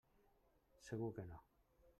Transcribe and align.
Segur 0.87 1.13
que 1.19 1.29
no. 1.29 1.45